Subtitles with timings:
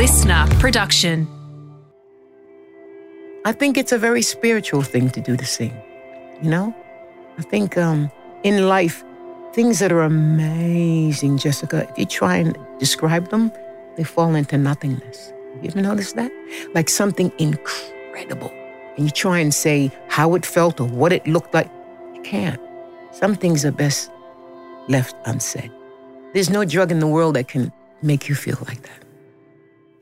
[0.00, 1.28] listener production.
[3.44, 5.74] I think it's a very spiritual thing to do to sing.
[6.40, 6.74] You know?
[7.36, 8.10] I think um,
[8.42, 9.04] in life,
[9.52, 13.52] things that are amazing, Jessica, if you try and describe them,
[13.98, 15.34] they fall into nothingness.
[15.60, 16.32] You ever notice that?
[16.72, 18.50] Like something incredible.
[18.96, 21.70] And you try and say how it felt or what it looked like.
[22.14, 22.60] You can't.
[23.10, 24.10] Some things are best
[24.88, 25.70] left unsaid.
[26.32, 27.70] There's no drug in the world that can
[28.00, 29.09] make you feel like that.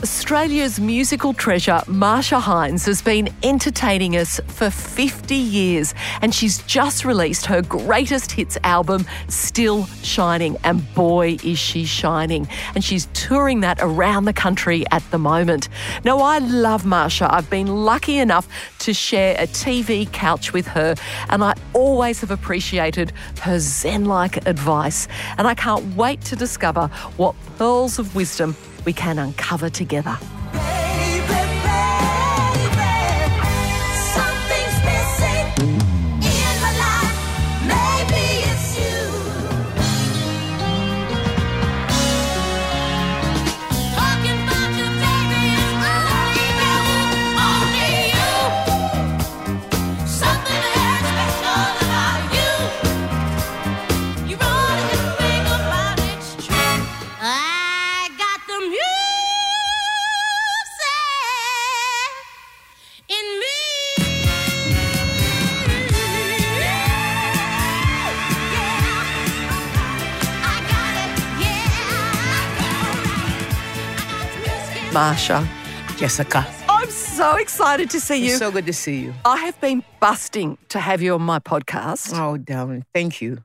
[0.00, 5.92] Australia's musical treasure, Marcia Hines, has been entertaining us for 50 years,
[6.22, 10.56] and she's just released her greatest hits album, Still Shining.
[10.62, 12.46] And boy, is she shining.
[12.76, 15.68] And she's touring that around the country at the moment.
[16.04, 17.28] Now, I love Marcia.
[17.34, 18.46] I've been lucky enough
[18.78, 20.94] to share a TV couch with her,
[21.28, 25.08] and I always have appreciated her Zen like advice.
[25.38, 26.86] And I can't wait to discover
[27.16, 30.16] what pearls of wisdom we can uncover together.
[74.98, 75.48] Marcia,
[75.96, 78.30] Jessica, I'm so excited to see you.
[78.30, 79.14] it's so good to see you.
[79.24, 82.18] I have been busting to have you on my podcast.
[82.18, 83.44] Oh, darling, thank you.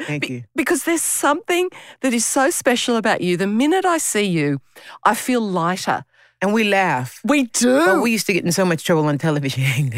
[0.00, 0.42] Thank you.
[0.56, 1.70] Because there's something
[2.00, 3.36] that is so special about you.
[3.36, 4.60] The minute I see you,
[5.04, 6.04] I feel lighter.
[6.40, 7.20] And we laugh.
[7.24, 7.84] We do.
[7.84, 9.62] But we used to get in so much trouble on television.
[9.90, 9.94] We've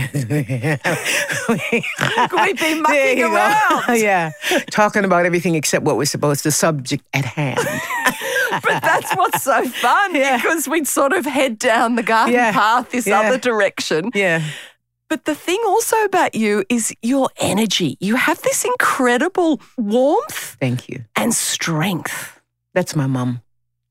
[1.67, 3.83] been There mucking around.
[4.01, 4.33] yeah.
[4.71, 7.59] Talking about everything except what we're supposed to, subject at hand.
[8.63, 10.37] but that's what's so fun Yeah.
[10.37, 12.53] because we'd sort of head down the garden Yeah.
[12.53, 13.21] path this Yeah.
[13.21, 14.11] other direction.
[14.15, 14.43] yeah.
[15.09, 17.97] But the thing also about you is your energy.
[17.99, 21.05] You have this incredible warmth Thank you.
[21.17, 22.41] and strength.
[22.75, 23.43] That's my mom.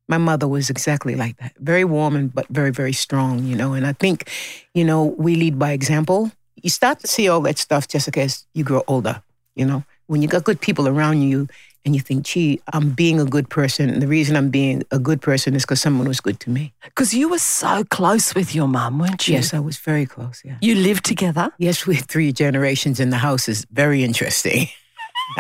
[0.08, 1.52] My mother was exactly like that.
[1.60, 3.74] Very warm and but very, very strong, you know.
[3.74, 4.30] And I think,
[4.74, 6.32] you know, we lead by example.
[6.56, 9.22] You start to see all that stuff, Jessica, as you grow older,
[9.56, 9.84] you know.
[10.08, 11.48] When you got good people around you
[11.86, 13.90] and you think, gee, I'm being a good person.
[13.90, 16.74] And the reason I'm being a good person is because someone was good to me.
[16.84, 19.36] Because you were so close with your mum, weren't you?
[19.36, 20.58] Yes, I was very close, yeah.
[20.62, 21.52] You lived together.
[21.58, 24.68] Yes, we had three generations in the house is very interesting.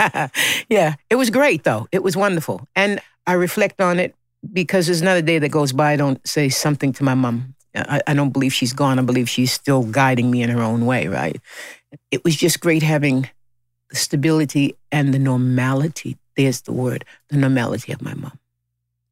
[0.69, 1.87] yeah, it was great though.
[1.91, 2.67] It was wonderful.
[2.75, 4.15] And I reflect on it
[4.53, 7.55] because there's another day that goes by I don't say something to my mom.
[7.75, 8.99] I, I don't believe she's gone.
[8.99, 11.39] I believe she's still guiding me in her own way, right?
[12.11, 13.29] It was just great having
[13.89, 16.17] the stability and the normality.
[16.39, 18.39] There's the word, the normality of my mom.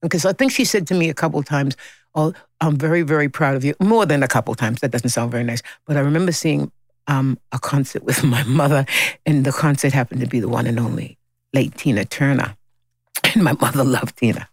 [0.01, 1.75] Because I think she said to me a couple times,
[2.15, 3.75] Oh, I'm very, very proud of you.
[3.81, 4.79] More than a couple times.
[4.79, 5.61] That doesn't sound very nice.
[5.85, 6.71] But I remember seeing
[7.07, 8.85] um, a concert with my mother,
[9.25, 11.17] and the concert happened to be the one and only
[11.53, 12.55] late Tina Turner.
[13.33, 14.47] And my mother loved Tina.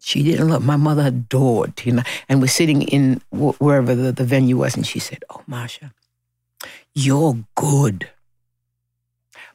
[0.00, 4.24] She didn't love, my mother adored Tina and was sitting in wh- wherever the, the
[4.24, 5.92] venue was, and she said, Oh, Marcia,
[6.94, 8.10] you're good,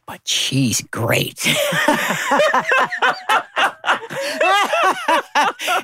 [0.06, 1.46] but she's great.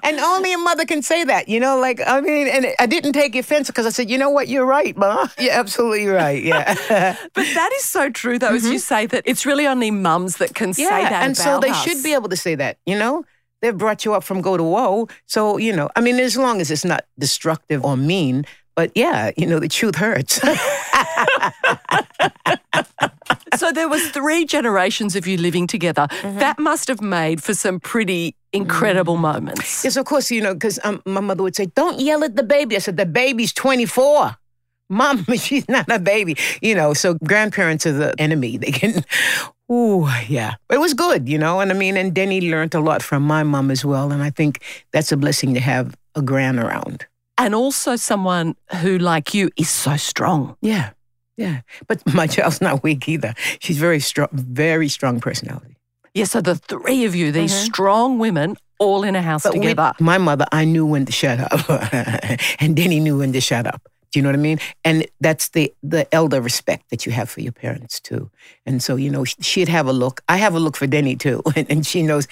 [0.03, 1.79] and only a mother can say that, you know.
[1.79, 4.65] Like I mean, and I didn't take offense because I said, you know what, you're
[4.65, 5.27] right, ma.
[5.39, 6.43] You're absolutely right.
[6.43, 6.75] Yeah,
[7.33, 10.55] But that is so true, though, as you say, that it's really only mums that
[10.55, 11.11] can say that.
[11.11, 11.23] Mm-hmm.
[11.23, 11.83] and so they us.
[11.83, 13.25] should be able to say that, you know.
[13.61, 15.89] They've brought you up from go to woe, so you know.
[15.93, 19.67] I mean, as long as it's not destructive or mean, but yeah, you know, the
[19.67, 20.39] truth hurts.
[23.55, 26.07] So there was three generations of you living together.
[26.09, 26.39] Mm-hmm.
[26.39, 29.83] That must have made for some pretty incredible moments.
[29.83, 32.43] Yes, of course, you know, because um, my mother would say, Don't yell at the
[32.43, 32.75] baby.
[32.75, 34.35] I said, The baby's 24.
[34.89, 36.35] Mom, she's not a baby.
[36.61, 38.57] You know, so grandparents are the enemy.
[38.57, 39.03] They can,
[39.71, 40.55] ooh, yeah.
[40.71, 43.43] It was good, you know, and I mean, and Denny learned a lot from my
[43.43, 44.11] mom as well.
[44.11, 47.05] And I think that's a blessing to have a gran around.
[47.37, 50.57] and also someone who, like you, is so strong.
[50.61, 50.89] Yeah,
[51.39, 51.61] yeah.
[51.87, 53.33] But my child's not weak either.
[53.59, 55.77] She's very strong, very strong personality.
[56.13, 59.49] Yeah, so the three of you, these strong women, all in a house Mm-hmm.
[59.49, 59.93] But with together.
[59.99, 61.69] my mother, I knew when to shut up,
[62.59, 63.81] and Denny knew when to shut up.
[64.11, 64.59] Do you know what I mean?
[64.83, 68.31] And that's the the elder respect that you have for your parents too.
[68.65, 70.21] And so you know, she'd have a look.
[70.27, 72.27] I have a look for Denny too, and, and she knows.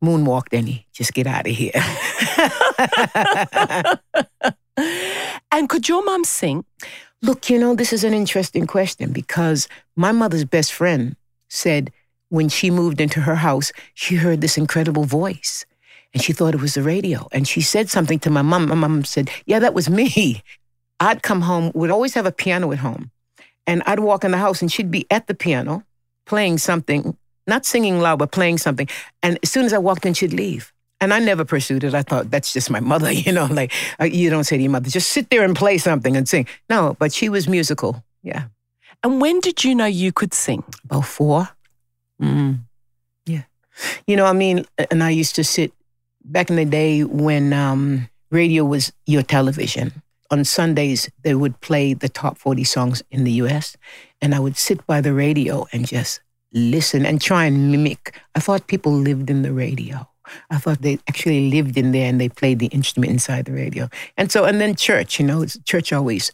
[0.00, 0.86] Moonwalk, Denny.
[0.92, 1.72] Just get out of here.
[5.50, 6.64] and could your mum sing?
[7.20, 11.16] Look, you know, this is an interesting question because my mother's best friend
[11.48, 11.92] said
[12.28, 15.66] when she moved into her house, she heard this incredible voice
[16.14, 17.26] and she thought it was the radio.
[17.32, 18.68] And she said something to my mom.
[18.68, 20.42] My mom said, Yeah, that was me.
[21.00, 23.10] I'd come home, would always have a piano at home.
[23.66, 25.84] And I'd walk in the house and she'd be at the piano
[26.24, 27.16] playing something,
[27.46, 28.88] not singing loud, but playing something.
[29.22, 30.72] And as soon as I walked in, she'd leave.
[31.00, 31.94] And I never pursued it.
[31.94, 34.72] I thought that's just my mother, you know, like uh, you don't say to your
[34.72, 36.46] mother, just sit there and play something and sing.
[36.68, 38.04] No, but she was musical.
[38.22, 38.44] Yeah.
[39.04, 40.64] And when did you know you could sing?
[40.84, 41.48] About four.
[42.20, 42.60] Mm.
[43.26, 43.42] Yeah.
[44.06, 45.72] You know, I mean, and I used to sit
[46.24, 50.02] back in the day when um, radio was your television.
[50.30, 53.76] On Sundays, they would play the top 40 songs in the US.
[54.20, 56.20] And I would sit by the radio and just
[56.52, 58.18] listen and try and mimic.
[58.34, 60.08] I thought people lived in the radio.
[60.50, 63.88] I thought they actually lived in there and they played the instrument inside the radio.
[64.16, 66.32] And so, and then church, you know, it's church always.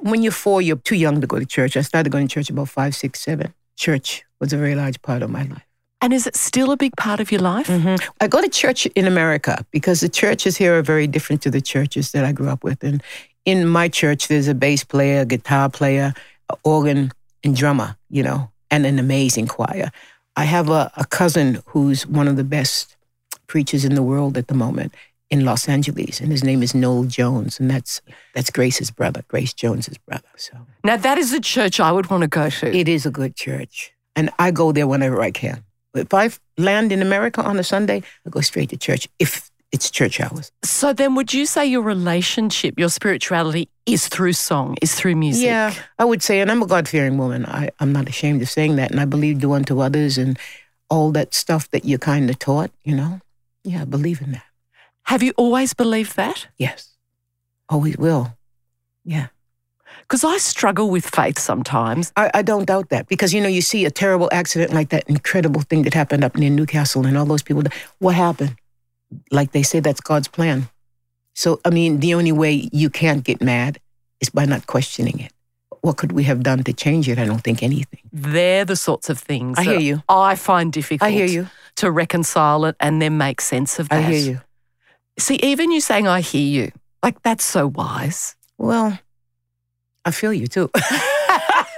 [0.00, 1.76] When you're four, you're too young to go to church.
[1.76, 3.54] I started going to church about five, six, seven.
[3.76, 5.62] Church was a very large part of my life.
[6.00, 7.66] And is it still a big part of your life?
[7.66, 8.00] Mhm.
[8.20, 11.60] I go to church in America because the churches here are very different to the
[11.60, 12.84] churches that I grew up with.
[12.84, 13.02] And
[13.44, 16.14] in my church, there's a bass player, a guitar player,
[16.62, 17.10] organ,
[17.44, 19.90] and drummer, you know, and an amazing choir.
[20.36, 22.96] I have a, a cousin who's one of the best
[23.48, 24.94] preachers in the world at the moment
[25.30, 28.00] in Los Angeles, and his name is Noel Jones, and that's
[28.34, 30.28] that's Grace's brother, Grace Jones's brother.
[30.36, 30.54] So
[30.84, 32.74] Now, that is a church I would want to go to.
[32.74, 35.64] it is a good church, and I go there whenever I can.
[35.94, 39.90] If I land in America on a Sunday, I go straight to church if it's
[39.90, 40.50] church hours.
[40.64, 45.44] so then, would you say your relationship, your spirituality, is through song, is through music?
[45.44, 47.44] Yeah, I would say, and I'm a God fearing woman.
[47.44, 48.90] I, I'm not ashamed of saying that.
[48.90, 50.38] And I believe do unto others and
[50.88, 53.20] all that stuff that you're kind of taught, you know?
[53.64, 54.44] Yeah, I believe in that.
[55.04, 56.48] Have you always believed that?
[56.58, 56.94] Yes.
[57.68, 58.36] Always will.
[59.04, 59.28] Yeah.
[60.02, 62.12] Because I struggle with faith sometimes.
[62.16, 65.04] I, I don't doubt that because, you know, you see a terrible accident like that
[65.08, 67.62] incredible thing that happened up near Newcastle and all those people.
[67.98, 68.56] What happened?
[69.30, 70.68] Like they say, that's God's plan.
[71.34, 73.78] So, I mean, the only way you can't get mad
[74.20, 75.32] is by not questioning it.
[75.82, 77.18] What could we have done to change it?
[77.18, 78.00] I don't think anything.
[78.12, 80.02] They're the sorts of things I hear you.
[80.08, 81.48] I find difficult I hear you.
[81.76, 83.98] to reconcile it and then make sense of that.
[83.98, 84.40] I hear you.
[85.18, 86.72] See, even you saying I hear you,
[87.02, 88.36] like that's so wise.
[88.56, 88.98] Well,
[90.04, 90.70] I feel you too.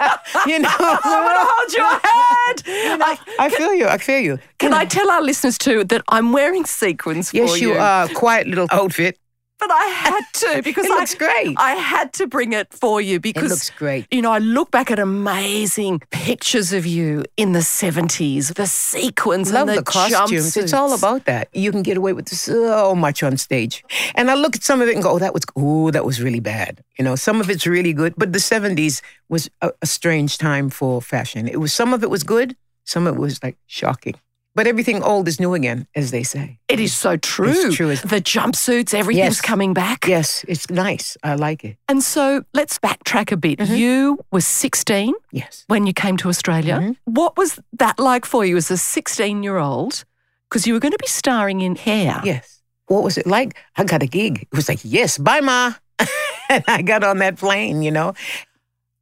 [0.47, 3.03] you know, I want to hold your hand.
[3.03, 3.87] I- I feel you.
[3.87, 4.39] I feel you.
[4.59, 7.79] can I tell our listeners too that I'm wearing sequins for Yes, you you?
[7.79, 8.09] are.
[8.09, 8.85] Quiet little oh.
[8.85, 9.19] outfit.
[9.61, 11.57] But I had to because It I, great.
[11.59, 14.07] I had to bring it for you because It looks great.
[14.11, 19.53] You know, I look back at amazing pictures of you in the 70s, the sequins
[19.53, 20.57] Love and the, costumes.
[20.57, 21.49] It's all about that.
[21.53, 23.85] You can get away with so much on stage.
[24.15, 26.23] And I look at some of it and go, oh, that was, oh, that was
[26.23, 26.83] really bad.
[26.99, 28.15] You know, some of it's really good.
[28.17, 31.47] But the 70s was a, a strange time for fashion.
[31.47, 32.57] It was, some of it was good.
[32.85, 34.15] Some of it was like shocking.
[34.61, 36.59] But everything old is new again, as they say.
[36.69, 37.49] It is so true.
[37.49, 39.41] It's true, The jumpsuits, everything's Yes.
[39.41, 40.07] coming back.
[40.07, 41.17] Yes, it's nice.
[41.23, 41.79] I like it.
[41.89, 43.59] And so let's backtrack a bit.
[43.59, 43.75] Mm-hmm.
[43.75, 45.65] You were 16 Yes.
[45.69, 46.75] when you came to Australia.
[46.75, 46.93] Mm-hmm.
[47.07, 50.05] What was that like for you as a 16 year old?
[50.51, 52.21] Because you were going to be starring in Hair.
[52.23, 52.61] Yes.
[52.89, 53.57] What was it like?
[53.79, 54.43] I got a gig.
[54.43, 55.73] It was like, yes, bye, Ma.
[56.51, 58.13] and I got on that plane, you know.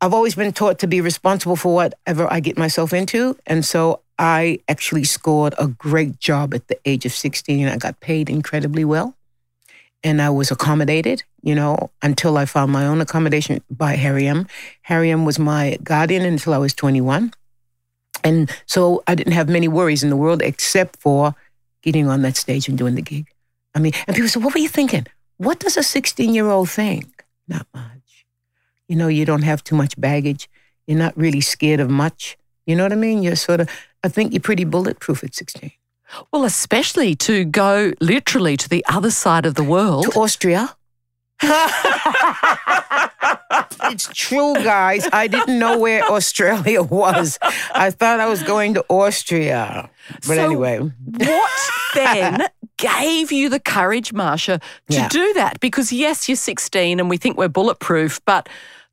[0.00, 3.37] I've always been taught to be responsible for whatever I get myself into.
[3.45, 7.69] And so I actually scored a great job at the age of 16.
[7.69, 9.15] I got paid incredibly well.
[10.05, 14.47] And I was accommodated, you know, until I found my own accommodation by Harry M.
[14.83, 17.33] Harry M was my guardian until I was 21.
[18.23, 21.35] And so I didn't have many worries in the world except for
[21.83, 23.27] getting on that stage and doing the gig.
[23.75, 25.07] I mean, and people say, what were you thinking?
[25.37, 27.25] What does a 16 year old think?
[27.47, 28.27] Not much.
[28.89, 30.49] You know, you don't have too much baggage.
[30.87, 32.38] You're not really scared of much.
[32.69, 33.23] You know what I mean?
[33.23, 33.69] You're sort of,
[34.05, 35.73] I think you're pretty bulletproof at 16.
[36.33, 40.05] Well, especially to go literally to the other side of the world.
[40.13, 40.77] To Austria.
[43.85, 45.09] it's true, guys.
[45.13, 47.39] I didn't know where Australia was.
[47.75, 49.89] I thought I was going to Austria.
[50.13, 51.51] But So- anyway, What
[51.95, 52.47] then
[52.77, 54.61] gave you the courage, Marcia,
[54.91, 55.09] to Yeah.
[55.09, 55.61] do that?
[55.61, 58.49] Because yes, you're 16 and we think we're bulletproof, but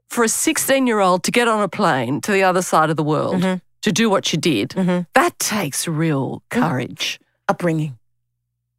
[0.09, 2.95] for a 16 year old to get on a plane to the other side of
[2.95, 3.57] the world Mm-hmm.
[3.85, 5.01] To do what you did, mm-hmm.
[5.13, 6.59] that takes real mm-hmm.
[6.59, 7.19] courage.
[7.47, 7.93] upbringing.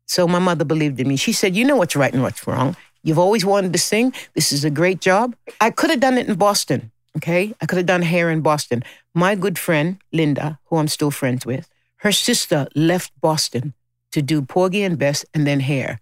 [0.06, 1.16] So my mother believed in me.
[1.16, 2.74] She said, You know what's right and what's wrong.
[3.04, 4.12] You've always wanted to sing.
[4.34, 5.36] This is a great job.
[5.60, 7.54] I could have done it in Boston, okay?
[7.60, 8.82] I could have done hair in Boston.
[9.14, 13.74] My good friend, Linda, who I'm still friends with, her sister left Boston
[14.10, 16.00] to do Porgy and Bess and then hair.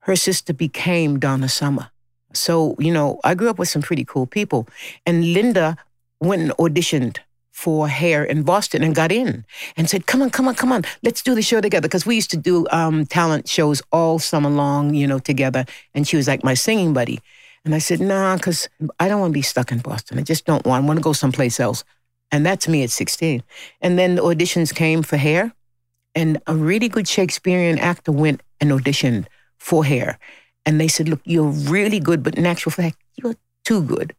[0.00, 1.90] Her sister became Donna Summer.
[2.34, 4.68] So, you know, I grew up with some pretty cool people.
[5.06, 5.76] And Linda
[6.20, 7.16] went and auditioned
[7.52, 9.44] for hair in Boston and got in
[9.76, 11.86] and said, Come on, come on, come on, let's do the show together.
[11.86, 15.64] Because we used to do um, talent shows all summer long, you know, together.
[15.94, 17.20] And she was like my singing buddy.
[17.64, 18.68] And I said, Nah, because
[18.98, 20.18] I don't want to be stuck in Boston.
[20.18, 21.84] I just don't want, I want to go someplace else.
[22.32, 23.42] And that's me at 16.
[23.82, 25.52] And then the auditions came for hair.
[26.14, 29.26] And a really good Shakespearean actor went and auditioned
[29.58, 30.18] for hair.
[30.64, 34.14] And they said, Look, you're really good, but in actual fact, you're too good.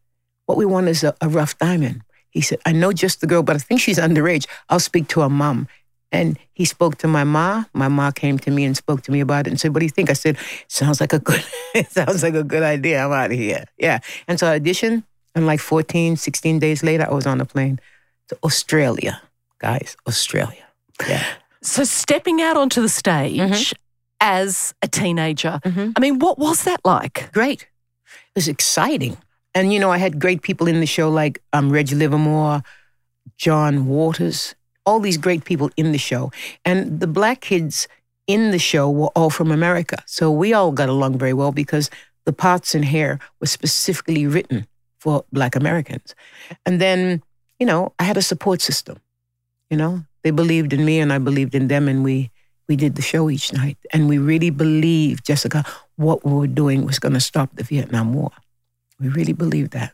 [0.46, 2.02] What we want is a, a rough diamond.
[2.34, 4.46] He said, I know just the girl, but I think she's underage.
[4.68, 5.66] I'll speak to her mom.
[6.12, 7.64] And he spoke to my ma.
[7.72, 9.86] My ma came to me and spoke to me about it and said, What do
[9.86, 10.10] you think?
[10.10, 10.36] I said,
[10.68, 11.42] Sounds like a good
[11.88, 13.04] sounds like a good idea.
[13.04, 13.64] I'm out of here.
[13.78, 13.98] Yeah.
[14.28, 15.02] And so I auditioned,
[15.34, 17.80] and like 14, 16 days later, I was on a plane
[18.28, 19.20] to Australia.
[19.58, 20.64] Guys, Australia.
[21.08, 21.24] Yeah.
[21.62, 23.72] So stepping out onto the stage Mm-hmm.
[24.20, 27.32] as a teenager, I mean, what was that like?
[27.32, 27.62] great.
[27.62, 29.16] It was exciting.
[29.54, 32.62] And, you know, I had great people in the show like um, Reggie Livermore,
[33.36, 36.32] John Waters, all these great people in the show.
[36.64, 37.88] And the black kids
[38.26, 40.02] in the show were all from America.
[40.06, 41.90] So we all got along very well because
[42.24, 44.66] the parts in hair were specifically written
[44.98, 46.14] for black Americans.
[46.64, 47.22] And then,
[47.58, 48.98] you know, I had a support system.
[49.70, 52.30] You know, they believed in me and I believed in them and we
[52.66, 53.76] we did the show each night.
[53.92, 55.64] And we really believed, Jessica,
[55.96, 58.30] what we were doing was going to stop the Vietnam War.
[59.00, 59.92] We really believed that.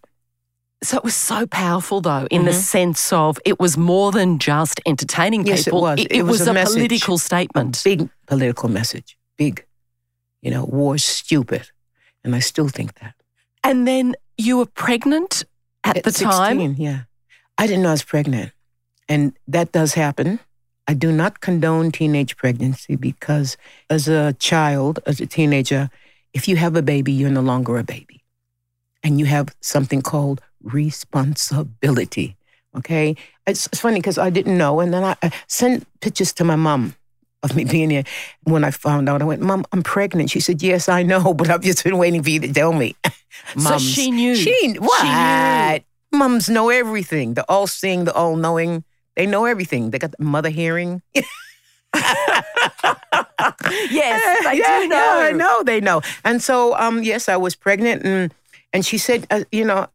[0.82, 4.80] So it was so powerful, though, in the sense of it was more than just
[4.86, 5.48] entertaining Mm-hmm.
[5.48, 5.80] Yes, it people.
[5.82, 6.00] was.
[6.00, 7.82] It, It was was a a, political statement.
[7.84, 9.18] Big political message.
[9.36, 9.66] Big.
[10.40, 11.70] You know, war's stupid.
[12.24, 13.14] And I still think that.
[13.62, 15.44] And then you were pregnant
[15.84, 16.60] at, the time.
[16.78, 17.00] yeah.
[17.58, 18.52] I didn't know I was pregnant.
[19.06, 20.40] And that does happen.
[20.88, 23.56] I do not condone teenage pregnancy because
[23.90, 25.90] as a child, as a teenager,
[26.32, 28.19] if you have a baby, you're no longer a baby.
[29.02, 32.36] And you have something called responsibility.
[32.76, 33.16] Okay?
[33.46, 34.80] It's, it's funny because I didn't know.
[34.80, 36.94] And then I, I sent pictures to my mom
[37.42, 38.04] of me being here.
[38.44, 40.30] When I found out, I went, Mom, I'm pregnant.
[40.30, 42.96] She said, Yes, I know, but I've just been waiting for you to tell me.
[43.56, 43.82] So Mums.
[43.82, 44.34] she knew.
[44.34, 45.82] She She what?
[46.12, 46.18] knew.
[46.18, 47.34] Mums know everything.
[47.34, 48.84] The all seeing, the all knowing.
[49.16, 49.90] They know everything.
[49.90, 51.00] They got the mother hearing.
[53.90, 54.96] Yes, they yeah, do know.
[54.96, 56.02] Yeah, I know they know.
[56.24, 58.34] And so, um, yes, I was pregnant, and
[58.72, 59.88] and she said, uh, you know,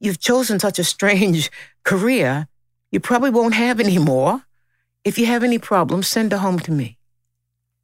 [0.00, 1.50] you've chosen such a strange
[1.84, 2.48] career.
[2.90, 4.42] You probably won't have any more.
[5.04, 6.98] If you have any problems, send her home to me.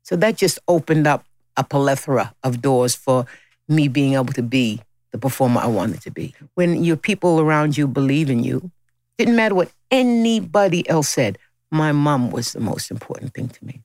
[0.03, 1.25] So that just opened up
[1.57, 3.27] a plethora of doors for
[3.69, 4.81] me being able to be
[5.13, 6.35] the performer I wanted to be.
[6.55, 8.71] When your people around you believe in you,
[9.19, 11.39] didn't matter what anybody else said.
[11.71, 13.83] My mom was the most important thing to me.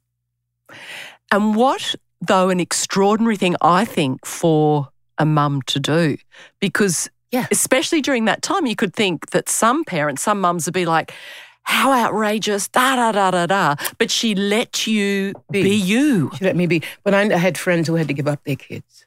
[1.32, 6.18] And what, though, an extraordinary thing, I think, for a mum to do.
[6.60, 7.48] Because, Yeah.
[7.52, 11.12] especially during that time, you could think that some parents, some mums would be like,
[11.64, 13.76] how outrageous, da da da da da.
[13.98, 15.76] But she let you be, Be.
[15.76, 16.32] you.
[16.38, 16.82] She let me be.
[17.04, 19.06] But I, I had friends who had to give up their kids.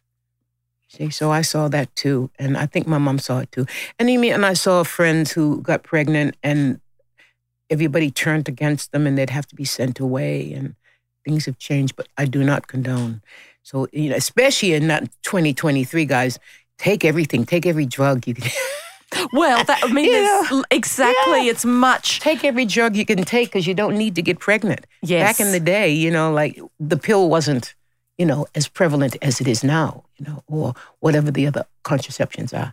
[0.88, 3.64] See, so I saw that too, and I think my mom saw it too.
[3.98, 6.80] And mean, and I saw friends who got pregnant, and
[7.70, 10.74] everybody turned against them, and they'd have to be sent away, and
[11.24, 11.94] things have changed.
[11.96, 13.22] But I do not condone.
[13.62, 16.38] So you know, especially in that 2023, guys,
[16.78, 18.50] take everything, take every drug you can.
[19.32, 21.44] Well, that, I mean, there's- exactly.
[21.44, 21.50] yeah.
[21.50, 22.20] It's much.
[22.20, 24.86] take every drug you can take because you don't need to get pregnant.
[25.02, 25.26] Yes.
[25.36, 27.74] Back in the day, you know, like the pill wasn't,
[28.18, 32.52] you know, as prevalent as it is now, you know, or whatever the other contraceptions
[32.54, 32.72] are.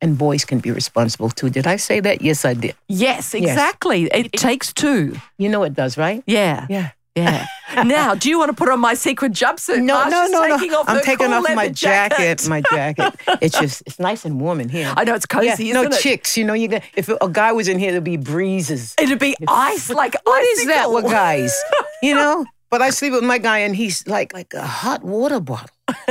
[0.00, 1.48] And boys can be responsible too.
[1.48, 2.22] Did I say that?
[2.22, 2.74] Yes, I did.
[2.88, 4.06] Yes, exactly.
[4.06, 5.16] It takes two.
[5.38, 6.24] You know it does, right?
[6.26, 6.66] Yeah.
[6.68, 6.90] Yeah.
[7.18, 7.46] Yeah.
[7.84, 9.82] now, do you want to put on my sequin jumpsuit?
[9.82, 10.80] No, no, Marcia's no, no.
[10.80, 12.48] Off I'm taking cool off my leather jacket.
[12.48, 13.14] My jacket.
[13.40, 14.92] It's just, it's nice and warm in here.
[14.96, 15.92] I know it's cozy, Yeah, no it?
[16.00, 16.36] chicks.
[16.36, 18.94] You know, you got, if a guy was in here, there'd be breezes.
[19.00, 21.56] It'd be ice like What is that with guys?
[22.02, 22.46] You know?
[22.70, 25.70] But I sleep with my guy and he's like like a hot water bottle.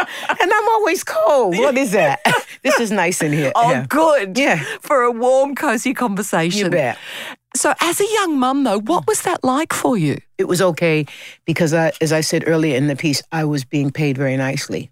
[0.00, 1.56] and I'm always cold.
[1.58, 2.20] What is that?
[2.62, 3.52] this is nice in here.
[3.54, 3.86] Oh, yeah.
[3.88, 4.38] good.
[4.38, 4.62] Yeah.
[4.80, 6.66] For a warm, cozy conversation.
[6.66, 6.98] You bet.
[7.56, 10.18] So, as a young mum, though, what was that like for you?
[10.38, 11.06] It was okay
[11.44, 14.90] because, I, as I said earlier in the piece, I was being paid very nicely.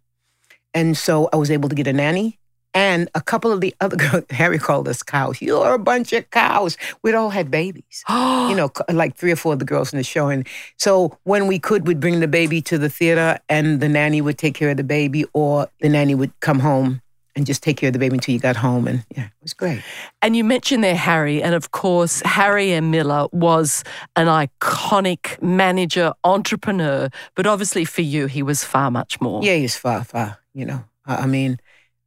[0.75, 2.39] And so I was able to get a nanny.
[2.75, 5.41] And a couple of the other girls, Harry called us cows.
[5.41, 6.77] You're a bunch of cows.
[7.03, 8.05] We'd all had babies.
[8.09, 10.29] you know, like three or four of the girls in the show.
[10.29, 10.47] And
[10.77, 14.37] so when we could, we'd bring the baby to the theater and the nanny would
[14.37, 17.03] take care of the baby, or the nanny would come home
[17.39, 18.89] and just take care of the baby until you got home.
[18.89, 19.81] And yeah, it was great.
[20.21, 22.91] And you mentioned there Harry, and of course, Harry M.
[22.91, 23.85] Miller was
[24.17, 29.43] an iconic manager, entrepreneur, but obviously for you, he was far much more.
[29.43, 30.85] Yeah, he's far, far, you know.
[31.07, 31.59] I I mean,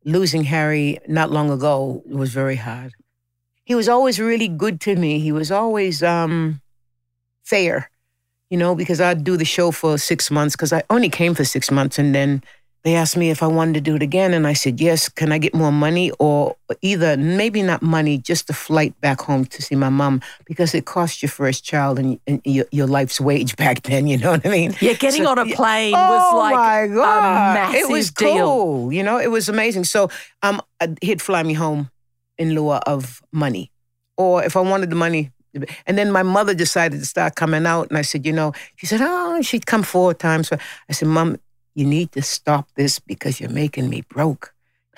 [0.04, 2.92] losing Harry not long ago was very hard.
[3.64, 5.20] He was always really good to me.
[5.20, 6.62] He was always um,
[7.44, 7.90] fair,
[8.50, 11.46] you know, because I'd do the show for six months because I only came for
[11.46, 11.98] six months.
[11.98, 12.44] And then
[12.84, 14.34] they asked me if I wanted to do it again.
[14.34, 16.10] And I said, yes, can I get more money?
[16.20, 20.74] Or either, maybe not money, just a flight back home to see my mom because
[20.74, 24.32] it cost your first child and, and your, your life's wage back then, you know
[24.32, 24.76] what I mean?
[24.82, 25.56] Yeah, getting So- on a yeah.
[25.56, 27.54] plane oh was like my a God.
[27.54, 28.46] massive it was deal.
[28.48, 28.92] cool.
[28.94, 29.84] You know, it was amazing.
[29.84, 30.10] So
[30.42, 31.92] um, uh, he'd fly me home
[32.40, 33.70] in lieu of money,
[34.18, 35.32] or if I wanted the money.
[35.86, 38.86] And then my mother decided to start coming out, and I said, you know, she
[38.86, 40.50] said, oh, she'd come four times.
[40.52, 41.38] I said, Mom,
[41.76, 44.54] you need to stop this because you're making me broke.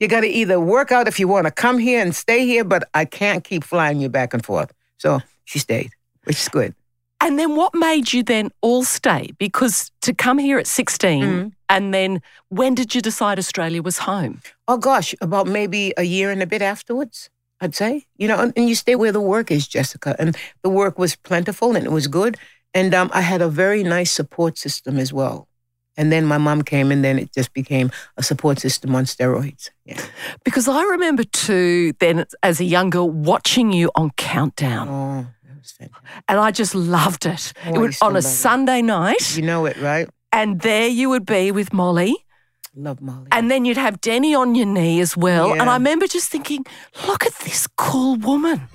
[0.00, 2.64] you got to either work out if you want to come here and stay here,
[2.64, 4.72] but I can't keep flying you back and forth.
[4.98, 5.90] So she stayed,
[6.24, 6.74] which is good.
[7.20, 9.30] And then what made you then all stay?
[9.38, 11.52] Because to come here at 16, Mhm.
[11.70, 14.40] and then when did you decide Australia was home?
[14.68, 17.30] Oh gosh, about maybe a year and a bit afterwards,
[17.60, 18.04] I'd say.
[18.18, 20.14] You know, and, and you stay where the work is, Jessica.
[20.18, 22.36] And the work was plentiful and it was good.
[22.74, 25.48] And um, I had a very nice support system as well.
[25.98, 29.70] And then my mom came, and then it just became a support system on steroids.
[29.86, 29.98] Yeah.
[30.44, 35.56] Because I remember too, then as a young girl, watching you on Countdown, Oh, that
[35.58, 36.08] was fantastic.
[36.28, 37.52] and I just loved it.
[37.64, 38.20] Oh, it I would, used to on a.
[38.22, 40.06] Sunday night, You know it, right?
[40.32, 42.14] and there you would be with Molly.
[42.78, 43.26] Love Molly.
[43.32, 45.52] And then you'd have Denny on your knee as well.
[45.52, 46.66] And I remember just thinking,
[47.06, 48.68] look at this cool woman.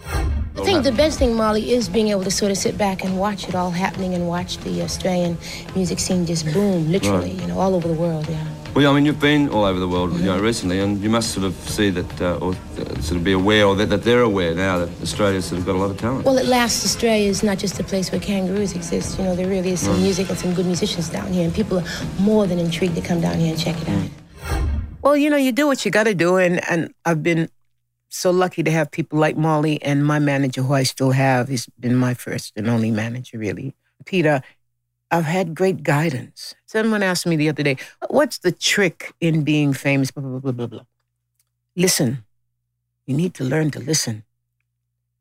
[0.57, 3.19] I think the best thing, Molly, is being able to sort of sit back and
[3.19, 5.37] watch it all happening and watch the Australian
[5.75, 8.43] music scene just boom, literally, you know, all over the world, yeah.
[8.73, 11.09] Well, yeah, I mean, you've been all over the world, you know, recently, and you
[11.09, 14.03] must sort of see that, uh, or uh, sort of be aware, or that, that
[14.03, 16.25] they're aware now that Australia's sort of got a lot of talent.
[16.25, 19.17] Well, at last, Australia is not just a place where kangaroos exist.
[19.17, 20.03] You know, there really is some mm.
[20.03, 21.85] music and some good musicians down here, and people are
[22.19, 24.03] more than intrigued to come down here and check it out.
[24.03, 24.11] Mm.
[25.01, 27.49] Well, you know, you do what you got to do, and and I've been
[28.09, 31.47] so lucky to have people like Molly and my manager, who I still have.
[31.47, 33.73] He's been my first and only manager, really,
[34.05, 34.41] Peter.
[35.09, 36.55] I've had great guidance.
[36.65, 37.77] Someone asked me the other day,
[38.09, 40.85] "What's the trick in being famous?" Blah blah blah blah blah.
[41.75, 42.23] Listen.
[43.05, 44.23] You need to learn to listen,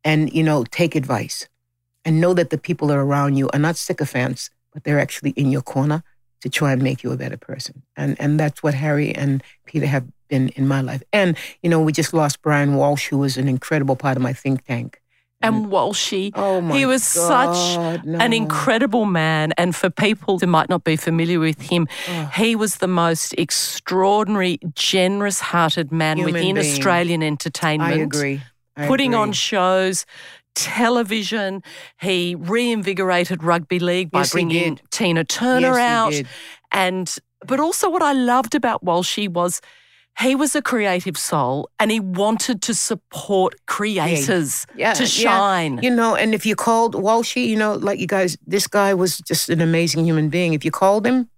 [0.04, 1.48] and you know, take advice,
[2.04, 5.30] and know that the people that are around you are not sycophants, but they're actually
[5.30, 6.02] in your corner
[6.40, 7.82] to try and make you a better person.
[7.96, 11.02] And and that's what Harry and Peter have been in my life.
[11.12, 14.32] And you know, we just lost Brian Walsh, who was an incredible part of my
[14.32, 14.99] think tank.
[15.42, 19.52] And Walshy, Oh he was such God, an incredible man.
[19.56, 22.30] And for people who might not be familiar with him, Oh.
[22.34, 26.58] he was the most extraordinary, generous hearted man Human within being.
[26.58, 27.92] Australian entertainment.
[27.92, 28.42] I agree.
[28.76, 30.04] I putting on shows,
[30.54, 31.62] television.
[32.00, 34.78] He reinvigorated rugby league by Yes, bringing.
[34.90, 36.10] Tina Turner Yes, he out.
[36.12, 36.26] did.
[36.72, 39.62] And but also what I loved about Walshy was
[40.18, 45.08] he was a creative soul and he wanted to support creators Yeah, to yeah.
[45.08, 45.80] shine.
[45.82, 49.18] You know, and if you called Walshy, you know, like you guys, this guy was
[49.18, 50.52] just an amazing human being.
[50.52, 51.30] If you called him,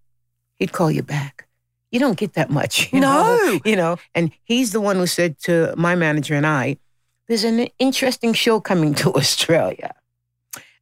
[0.58, 1.46] he'd call you back.
[1.92, 2.88] You don't get that much.
[2.92, 3.37] You No.
[3.37, 3.61] Know?
[3.64, 6.78] You know, and he's the one who said to my manager and I,
[7.28, 9.94] there's an interesting show coming to Australia.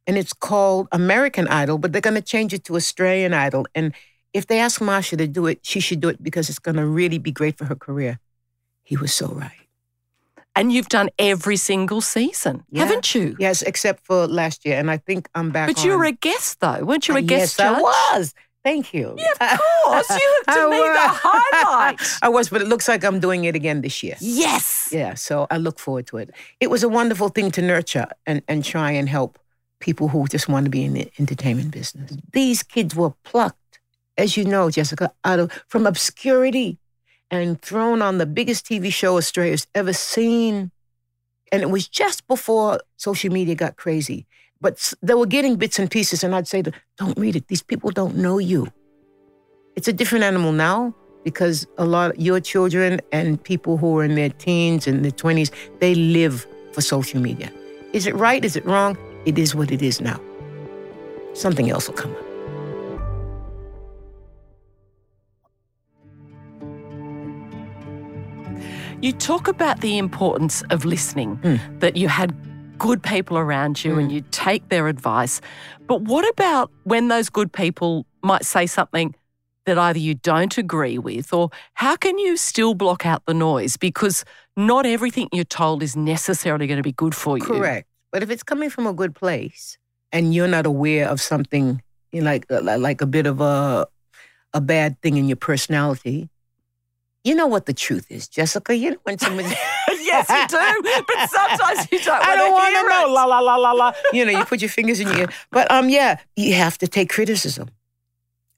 [0.07, 3.67] And it's called American Idol, but they're going to change it to Australian Idol.
[3.75, 3.93] And
[4.33, 6.85] if they ask Marcia to do it, she should do it because it's going to
[6.85, 8.19] really be great for her career.
[8.83, 9.51] He was so right.
[10.55, 12.83] and you've done every single season, Yeah.
[12.83, 13.35] haven't you?
[13.39, 14.77] Yes, except for last year.
[14.77, 17.15] And I think I'm back But you on- were a guest though, weren't you?
[17.15, 17.77] A Uh, guest yes, judge?
[17.77, 17.81] I
[18.17, 18.33] was.
[18.63, 19.15] Thank you.
[19.17, 20.09] Yeah, of course.
[20.09, 22.01] You have to me the highlight.
[22.21, 24.15] I was, but it looks like I'm doing it again this year.
[24.19, 24.89] Yes.
[24.91, 26.29] Yeah, so I look forward to it.
[26.59, 29.39] It was a wonderful thing to nurture and, and try and help
[29.79, 32.11] people who just want to be in the entertainment business.
[32.33, 33.57] These kids were plucked,
[34.17, 36.77] as you know, Jessica, out of from obscurity
[37.29, 40.71] and thrown on the biggest TV show Australia's ever seen.
[41.51, 44.25] And it was just before social media got crazy.
[44.59, 46.61] But they were getting bits and pieces, and I'd say,
[46.97, 47.47] don't read it.
[47.47, 48.71] These people don't know you.
[49.75, 50.93] It's a different animal now
[51.23, 55.11] because a lot of your children and people who are in their teens and their
[55.11, 57.51] 20s, they live for social media.
[57.93, 58.43] Is it right?
[58.45, 58.97] Is it wrong?
[59.25, 60.19] It is what it is now.
[61.33, 62.30] Something else will come up.
[69.01, 71.55] You talk about the importance of listening, Hmm.
[71.79, 72.35] that you had
[72.77, 75.41] good people around you and you take their advice.
[75.87, 79.13] But what about when those good people might say something
[79.65, 83.77] that either you don't agree with, or how can you still block out the noise?
[83.77, 84.23] Because
[84.57, 87.43] not everything you're told is necessarily going to be good for you.
[87.43, 87.87] Correct.
[88.11, 89.77] But if it's coming from a good place
[90.11, 93.87] and you're not aware of something you know, like like a bit of a
[94.53, 96.29] a bad thing in your personality,
[97.23, 98.75] you know what the truth is, Jessica.
[98.75, 99.45] You know when someone
[100.01, 101.03] yes, you do.
[101.07, 103.13] But sometimes you don't I don't want to know.
[103.13, 103.93] La la la la la.
[104.13, 105.29] You know, you put your fingers in your ear.
[105.51, 107.69] But um, yeah, you have to take criticism.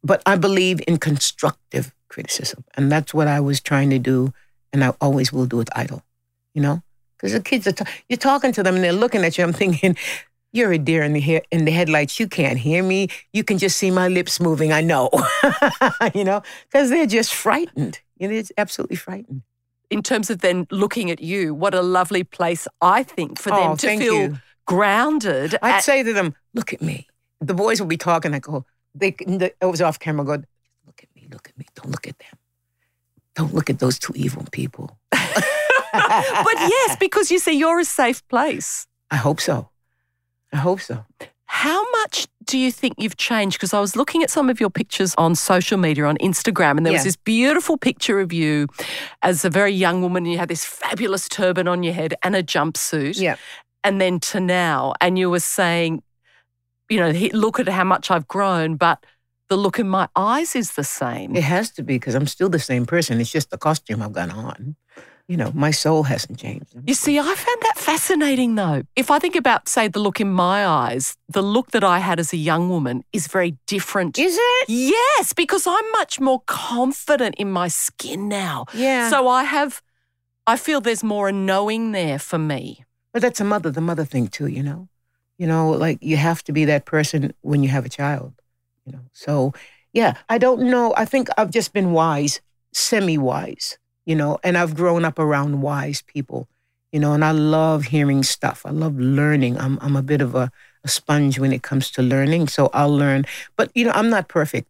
[0.03, 4.33] But I believe in constructive criticism, and that's what I was trying to do,
[4.71, 6.03] and I always will do with Idol.
[6.53, 6.83] You know,
[7.17, 9.43] because the kids are ta- you're talking to them and they're looking at you.
[9.43, 9.97] I'm thinking.
[10.53, 12.19] You're a deer in the he- in the headlights.
[12.19, 13.09] You can't hear me.
[13.33, 14.71] You can just see my lips moving.
[14.71, 15.09] I know,
[16.13, 17.99] you know, because they're just frightened.
[18.17, 19.41] You know, it's absolutely frightened.
[19.89, 23.71] in terms of then looking at you, what a lovely place I think for them
[23.71, 24.37] Oh, to feel you.
[24.65, 25.55] grounded.
[25.61, 27.07] I'd at- say to them, "Look at me."
[27.41, 28.33] The boys will be talking.
[28.33, 30.23] I go, oh, "They." the- It was off camera.
[30.23, 30.43] I go,
[30.87, 31.27] "Look at me.
[31.31, 31.65] Look at me.
[31.75, 32.37] Don't look at them.
[33.35, 38.21] Don't look at those two evil people." but yes, because you see, you're a safe
[38.27, 38.87] place.
[39.11, 39.69] I hope so.
[40.53, 41.03] I hope so.
[41.45, 43.57] How much do you think you've changed?
[43.57, 46.85] Because I was looking at some of your pictures on social media, on Instagram, and
[46.85, 48.67] there was this beautiful picture of you
[49.21, 50.25] as a very young woman.
[50.25, 53.19] You had this fabulous turban on your head and a jumpsuit.
[53.19, 53.35] Yeah.
[53.83, 56.01] And then to now, and you were saying,
[56.89, 59.05] you know, look at how much I've grown, but
[59.49, 61.35] the look in my eyes is the same.
[61.35, 63.19] It has to be because I'm still the same person.
[63.19, 64.75] It's just the costume I've got on.
[65.29, 66.75] You know, my soul hasn't changed.
[66.85, 68.83] You see, I found that fascinating though.
[68.97, 72.19] If I think about, say, the look in my eyes, the look that I had
[72.19, 74.19] as a young woman is very different.
[74.19, 74.69] Is it?
[74.69, 78.65] Yes, because I'm much more confident in my skin now.
[78.73, 79.09] Yeah.
[79.09, 79.81] So I have,
[80.45, 82.83] I feel there's more a knowing there for me.
[83.13, 84.89] But that's a mother, the mother thing too, you know?
[85.37, 88.33] You know, like you have to be that person when you have a child,
[88.85, 89.05] you know?
[89.13, 89.53] So,
[89.93, 90.93] yeah, I don't know.
[90.97, 92.41] I think I've just been wise,
[92.73, 96.47] semi wise, you know, and I've grown up around wise people,
[96.91, 98.65] you know, and I love hearing stuff.
[98.65, 99.57] I love learning.
[99.59, 100.51] I'm, I'm a bit of a,
[100.83, 102.47] a sponge when it comes to learning.
[102.47, 103.25] So I'll learn.
[103.55, 104.67] But, you know, I'm not perfect.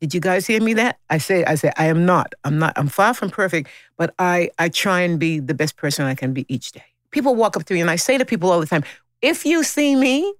[0.00, 0.98] Did you guys hear me that?
[1.08, 2.34] I say, I say, I am not.
[2.44, 6.04] I'm not, I'm far from perfect, but I, I try and be the best person
[6.04, 6.84] I can be each day.
[7.10, 8.84] People walk up to me and I say to people all the time,
[9.22, 10.34] if you see me,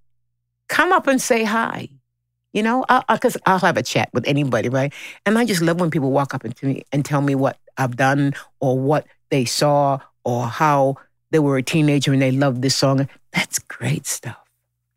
[0.68, 1.88] come up and say hi.
[2.56, 4.90] You know, because I'll have a chat with anybody, right?
[5.26, 7.96] And I just love when people walk up to me and tell me what I've
[7.96, 10.96] done or what they saw or how
[11.32, 13.10] they were a teenager and they loved this song.
[13.32, 14.38] That's great stuff.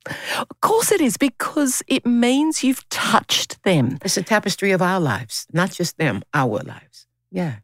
[0.06, 3.98] Of course it is, because it means you've touched them.
[4.06, 7.08] It's a tapestry of our lives, not just them, our lives.
[7.30, 7.58] Yeah.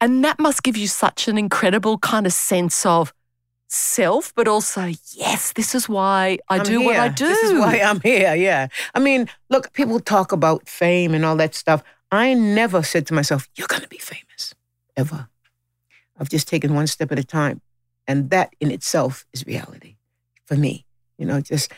[0.00, 3.12] And that must give you such an incredible kind of sense of
[3.68, 7.26] self, but also, yes, this is why I I'm do what I do.
[7.26, 8.34] This is why I'm here.
[8.34, 8.68] Yeah.
[8.94, 11.82] I mean, look, people talk about fame and all that stuff.
[12.10, 14.54] I never said to myself, you're going to be famous,
[14.96, 15.28] ever.
[16.18, 17.60] I've just taken one step at a time.
[18.06, 19.96] And that in itself is reality
[20.46, 20.86] for me.
[21.18, 21.70] You know, just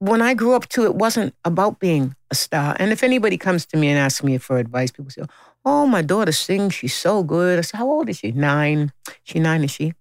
[0.00, 2.76] when I grew up too, it wasn't about being a star.
[2.80, 5.22] And if anybody comes to me and asks me for advice, people say,
[5.64, 6.74] Oh, my daughter sings.
[6.74, 7.58] She's so good.
[7.58, 8.32] I say, How old is she?
[8.32, 8.92] Nine.
[9.22, 9.94] She nine, is she?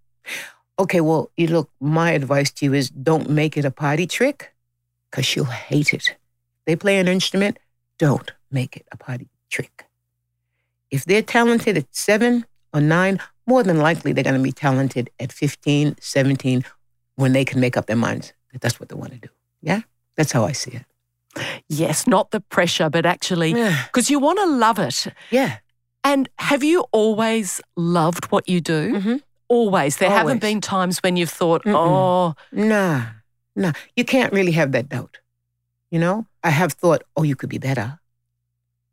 [0.79, 4.53] Okay, well, you look, my advice to you is don't make it a party trick
[5.11, 6.15] because she'll hate it.
[6.65, 7.59] They play an instrument,
[7.97, 9.85] don't make it a party trick.
[10.89, 15.09] If they're talented at seven or nine, more than likely they're going to be talented
[15.19, 16.63] at 15, 17
[17.15, 19.29] when they can make up their minds that that's what they want to do.
[19.61, 19.81] Yeah?
[20.15, 20.85] That's how I see it.
[21.67, 25.07] Yes, not the pressure, but actually, because you want to love it.
[25.29, 25.57] Yeah.
[26.03, 28.93] And have you always loved what you do?
[28.93, 29.21] Mhm.
[29.49, 29.97] Always.
[29.97, 31.75] There haven't been times when you've thought, Mm-mm.
[31.75, 33.05] oh, Nah,
[33.55, 33.73] nah.
[33.95, 35.17] You can't really have that doubt.
[35.91, 37.99] You know, I have thought, oh, you could be better.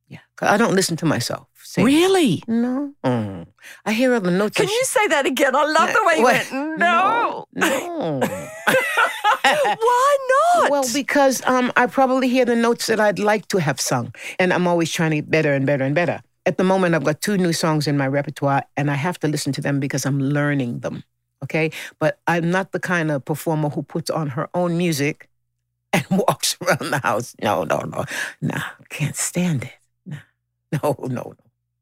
[0.08, 0.20] Yeah.
[0.36, 1.46] 'Cause I don't listen to myself.
[1.62, 1.84] sing.
[1.84, 2.42] really?
[2.48, 2.92] No.
[3.04, 3.46] Mm.
[3.84, 4.56] I hear other notes.
[4.56, 5.54] Can you sh- say that again?
[5.54, 6.50] I love the way you What?
[6.50, 7.44] went, no.
[7.54, 8.20] No.
[9.44, 10.70] Why not?
[10.70, 14.52] Well, because um, I probably hear the notes that I'd like to have sung, and
[14.52, 16.20] I'm always trying to get better and better and better.
[16.46, 19.28] At the moment, I've got two new songs in my repertoire, and I have to
[19.28, 21.02] listen to them because I'm learning them.
[21.42, 25.28] Okay, but I'm not the kind of performer who puts on her own music
[25.92, 27.34] and walks around the house.
[27.42, 28.04] No, no, no,
[28.40, 28.58] no.
[28.88, 29.72] Can't stand it.
[30.06, 30.18] No,
[30.72, 31.08] no, no.
[31.08, 31.36] no.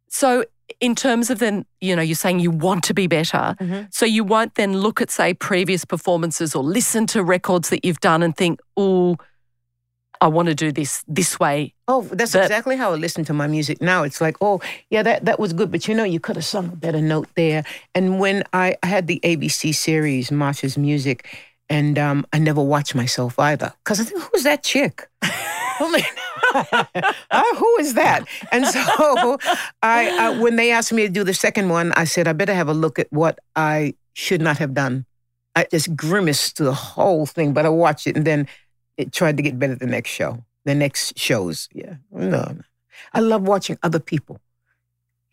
[0.09, 0.45] so
[0.81, 3.57] in terms of then, you know, you're saying you want to be better.
[3.61, 3.83] Mm-hmm.
[3.91, 8.01] So you won't then look at, say, previous performances or listen to records that you've
[8.01, 9.17] done and think, oh,
[10.25, 11.75] I want to do this this way.
[11.87, 14.05] Oh, that's That- exactly how I listen to my music now.
[14.05, 16.69] It's like, oh, yeah, that, that was good, but you know, you could have sung
[16.73, 17.63] a better note there.
[17.95, 21.29] And when I, I had the ABC series, Marcia's Music,
[21.69, 23.75] and um, I never watched myself either.
[23.85, 25.07] Because I think, who's that chick?
[27.31, 28.25] Uh, who is that?
[28.53, 29.39] And so
[29.83, 32.55] I, uh, when they asked me to do the second one, I said, I better
[32.55, 35.05] have a look at what I should not have done.
[35.57, 38.47] I just grimaced to the whole thing, but I watched it and then
[38.97, 41.69] it tried to get better the next show, the next shows.
[41.73, 42.59] Yeah, no.
[43.13, 44.41] I love watching other people.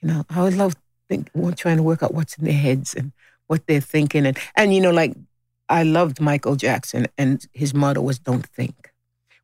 [0.01, 0.75] You know, I would love
[1.07, 3.11] think, trying to work out what's in their heads and
[3.47, 5.13] what they're thinking, and and you know, like
[5.69, 8.91] I loved Michael Jackson, and his motto was "Don't think."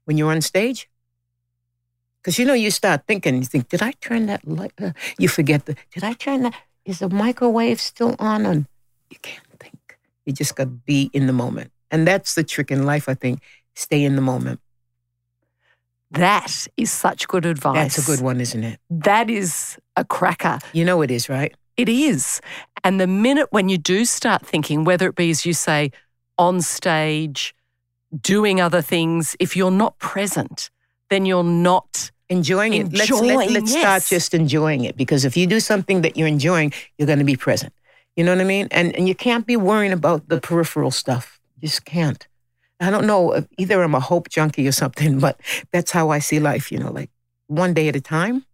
[0.05, 0.89] When you're on stage,
[2.21, 5.27] because you know, you start thinking, you think, "Did I turn that light?" Uh, you
[5.27, 6.53] forget the, "Did I turn that?"
[6.85, 8.45] Is the microwave still on?
[8.45, 8.65] And
[9.11, 9.99] you can't think.
[10.25, 13.09] You just got to be in the moment, and that's the trick in life.
[13.09, 13.41] I think
[13.77, 14.59] stay in the moment.
[16.11, 17.95] That is such good advice.
[17.95, 18.79] That's a good one, isn't it?
[18.89, 20.59] That is a cracker.
[20.73, 21.53] You know it is, right?
[21.75, 22.41] It is.
[22.83, 25.91] And the minute when you do start thinking, whether it be, as you say,
[26.37, 27.53] on stage,
[28.21, 30.69] doing other things, if you're not present,
[31.09, 32.11] then you're not.
[32.29, 32.91] Enjoying it.
[32.91, 36.27] Let's, let, Enjoying, let's start just enjoying it because if you do something that you're
[36.27, 37.71] enjoying, you're going to be present.
[38.17, 38.67] You know what I mean?
[38.71, 41.39] And and you can't be worrying about the peripheral stuff.
[41.55, 42.27] You just can't.
[42.79, 43.45] I don't know.
[43.57, 45.39] Either I'm a hope junkie or something, but
[45.71, 46.71] that's how I see life.
[46.71, 47.09] You know, like
[47.47, 48.45] one day at a time.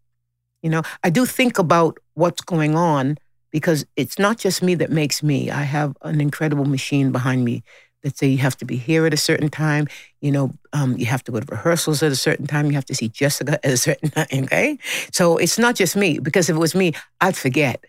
[0.62, 3.18] You know, I do think about what's going on
[3.52, 5.52] because it's not just me that makes me.
[5.52, 7.64] I have an incredible machine behind me
[8.04, 9.88] that say you have to be here at a certain time.
[10.22, 12.68] You know, um, you have to go to rehearsals at a certain time.
[12.68, 14.28] You have to see Jessica at a certain time.
[14.32, 14.78] Okay,
[15.12, 17.84] so it's not just me because if it was me, I'd forget.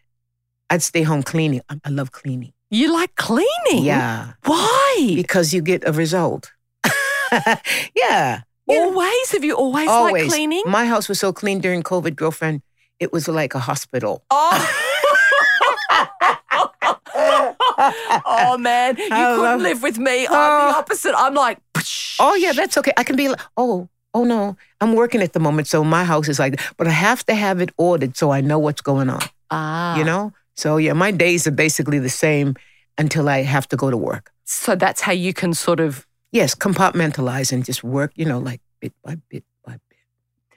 [0.70, 1.60] I'd stay home cleaning.
[1.68, 2.53] I love cleaning.
[2.74, 3.84] You like cleaning?
[3.86, 5.12] Yeah, Why?
[5.14, 6.50] because you get a result.
[7.94, 8.42] yeah.
[8.66, 9.30] Always?
[9.30, 10.24] Have you always, always.
[10.24, 10.62] liked cleaning?
[10.66, 12.62] My house was so clean during COVID, girlfriend.
[12.98, 14.24] It was like a hospital.
[14.30, 14.58] Oh.
[18.26, 20.26] oh man, you I couldn't live with me.
[20.26, 20.78] I'm the Oh.
[20.78, 21.14] opposite.
[21.16, 22.16] I'm like, psh.
[22.18, 22.92] Oh yeah, that's okay.
[22.96, 26.28] I can be like, oh, oh no, I'm working at the moment, so my house
[26.28, 29.22] is like, but I have to have it ordered so I know what's going on.
[29.50, 29.96] ah.
[29.96, 32.54] You know, so yeah, my days are basically the same
[32.98, 34.30] until I have to go to work.
[34.44, 38.10] So that's how you can sort of Yes, compartmentalize and just work.
[38.16, 39.98] You know, like bit by bit by bit.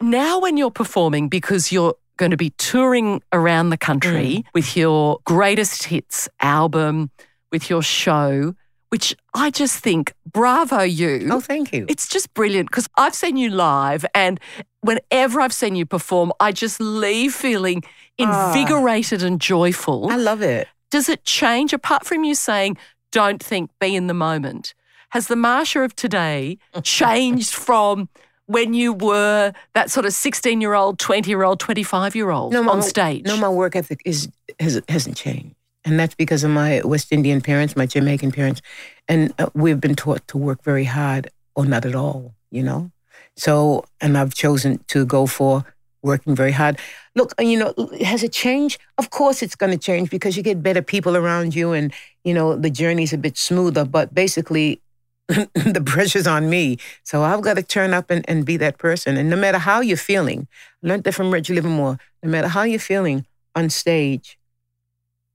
[0.02, 4.44] now when you're performing because you're going to be touring around the country Mm.
[4.56, 7.12] with your greatest hits album,
[7.52, 8.56] with your show,
[8.90, 11.30] which I just think, bravo you.
[11.32, 11.86] Oh, thank you.
[11.88, 14.40] It's just brilliant because I've seen you live, and
[14.82, 17.84] whenever I've seen you perform, I just leave feeling
[18.20, 18.54] Ah.
[18.54, 20.10] invigorated and joyful.
[20.12, 20.68] I love it.
[20.90, 22.78] Does it change apart from you saying,
[23.12, 24.74] don't think, be in the moment?
[25.10, 28.10] Has the Marcia of today changed from
[28.46, 32.54] when you were that sort of 16 year old, 20 year old, 25 year old
[32.54, 33.26] my- on stage?
[33.26, 35.54] No, my work ethic is has, hasn't changed,
[35.86, 38.62] and that's because of my West Indian parents, my Jamaican parents,
[39.08, 42.34] and uh, we've been taught to work very hard or not at all.
[42.52, 42.92] You know,
[43.36, 45.66] so and I've chosen to go for
[46.02, 46.80] working very hard.
[47.16, 48.80] Look, uh, you know, has it changed?
[48.98, 52.34] Of course, it's going to change because you get better people around you, and you
[52.34, 53.86] know the journey's a bit smoother.
[53.86, 54.82] But basically.
[55.56, 56.78] the pressure's on me.
[57.04, 59.18] So I've got to turn up and, and be that person.
[59.18, 60.48] And no matter how you're feeling,
[60.82, 62.00] I learned that from Reggie Livermore.
[62.24, 64.40] No matter how you're feeling on stage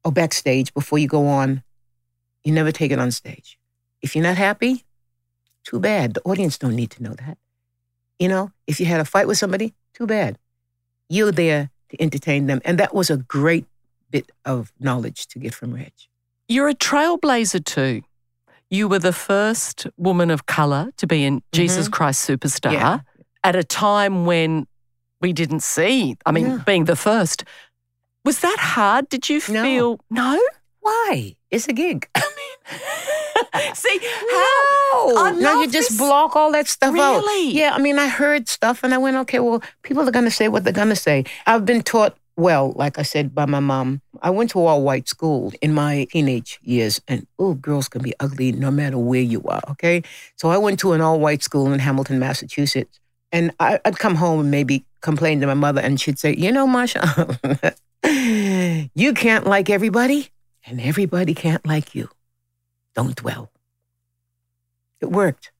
[0.03, 1.63] or backstage before you go on,
[2.43, 3.59] you never take it on stage.
[4.01, 4.85] If you're not happy,
[5.65, 6.15] too bad.
[6.15, 7.39] The audience don't need to know that.
[8.19, 10.39] You know, if you had a fight with somebody, too bad.
[11.13, 12.63] You're there to entertain them.
[12.65, 13.67] And that was a great
[14.11, 15.93] bit of knowledge to get from Reg.
[16.49, 18.01] You're a trailblazer too.
[18.71, 21.49] You were the first woman of colour to be in mm-hmm.
[21.53, 23.01] Jesus Christ Superstar Yeah.
[23.45, 24.67] at a time when
[25.21, 26.63] we didn't see, I mean, Yeah.
[26.65, 27.45] being the first.
[28.25, 29.11] Was that hard?
[29.11, 29.63] Did you No.
[29.63, 30.41] feel no?
[30.81, 31.37] Why?
[31.51, 32.09] It's a gig.
[33.75, 33.99] See
[34.31, 35.99] how I now you just this.
[35.99, 37.17] block all that stuff out.
[37.19, 37.53] Really?
[37.53, 40.31] Yeah, I mean, I heard stuff and I went, okay, well, people are going to
[40.31, 41.25] say what they're going to say.
[41.47, 44.01] I've been taught well, like I said, by my mom.
[44.23, 48.15] I went to all white school in my teenage years, and oh, girls can be
[48.21, 50.03] ugly no matter where you are, okay?
[50.37, 52.99] So I went to an all white school in Hamilton, Massachusetts.
[53.33, 56.53] And I, I'd come home and maybe complain to my mother, and she'd say, You
[56.53, 57.39] know, Marcia,
[58.95, 60.31] you can't like everybody,
[60.67, 62.09] and everybody can't like you.
[62.95, 63.51] Don't dwell.
[65.01, 65.51] It worked.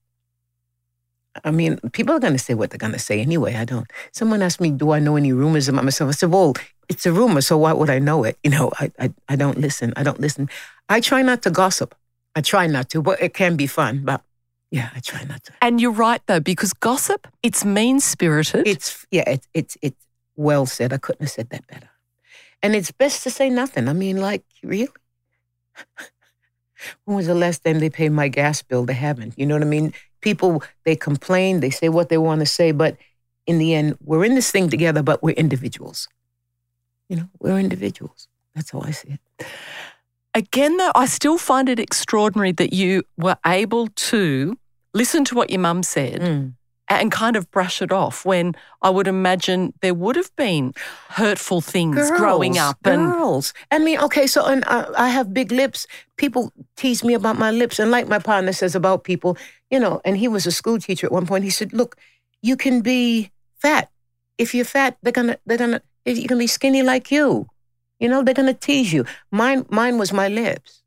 [1.43, 3.55] I mean, people are going to say what they're going to say anyway.
[3.55, 3.89] I don't.
[4.11, 6.09] Someone asked me, Do I know any rumors about myself?
[6.09, 6.53] I said, Well,
[6.89, 8.37] it's a rumor, so why would I know it?
[8.43, 9.93] You know, I, I, I don't listen.
[9.95, 10.49] I don't listen.
[10.89, 11.95] I try not to gossip.
[12.35, 14.03] I try not to, but it can be fun.
[14.03, 14.21] But
[14.69, 15.53] yeah, I try not to.
[15.61, 18.67] And you're right though, because gossip, it's mean spirited.
[18.67, 20.93] It's yeah, it's it's it's well said.
[20.93, 21.89] I couldn't have said that better.
[22.61, 23.87] And it's best to say nothing.
[23.89, 24.89] I mean, like, really?
[27.05, 28.85] when was the last time they paid my gas bill?
[28.85, 29.37] They haven't.
[29.37, 29.93] You know what I mean?
[30.21, 32.97] People they complain, they say what they want to say, but
[33.45, 36.07] in the end, we're in this thing together, but we're individuals.
[37.09, 38.27] You know, we're individuals.
[38.55, 39.45] That's how I see it.
[40.33, 44.57] Again, though, I still find it extraordinary that you were able to
[44.93, 46.53] listen to what your mum said Mm.
[46.89, 50.73] And kind of brush it off when I would imagine there would have been
[51.09, 53.53] hurtful things growing up and girls.
[53.71, 55.87] I mean, okay, so and uh, I have big lips.
[56.17, 59.37] People tease me about my lips, and like my partner says about people,
[59.71, 60.01] you know.
[60.05, 61.43] And he was a school teacher at one point.
[61.43, 61.97] He said, "Look,
[62.41, 63.89] you can be fat.
[64.37, 67.47] If you're fat, they're gonna they're gonna you can be skinny like you.
[67.99, 69.05] You know, they're gonna tease you.
[69.31, 70.83] Mine mine was my lips.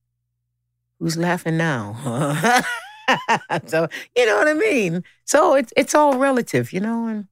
[1.01, 2.63] Who's laughing now?
[3.67, 5.05] so you know what I mean.
[5.25, 7.07] So it's it's all relative, you know.
[7.07, 7.27] And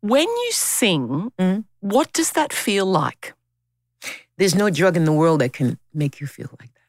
[0.00, 1.64] when you sing, Mhm.
[1.80, 3.34] what does that feel like?
[4.38, 6.88] There's no drug in the world that can make you feel like that.